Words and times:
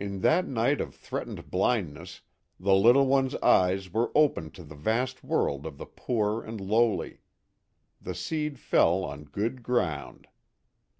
In 0.00 0.22
that 0.22 0.48
night 0.48 0.80
of 0.80 0.92
threatened 0.92 1.48
blindness 1.48 2.22
the 2.58 2.74
little 2.74 3.06
one's 3.06 3.36
eyes 3.36 3.92
were 3.92 4.10
opened 4.12 4.54
to 4.54 4.64
the 4.64 4.74
vast 4.74 5.22
world 5.22 5.66
of 5.66 5.78
the 5.78 5.86
poor 5.86 6.42
and 6.42 6.60
lowly. 6.60 7.20
The 8.00 8.16
seed 8.16 8.58
fell 8.58 9.04
on 9.04 9.22
good 9.22 9.62
ground. 9.62 10.26